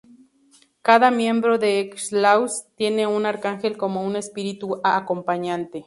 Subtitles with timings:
[0.81, 5.79] Cada miembro de X-Laws tiene un Arcángel como un espíritu acompañante.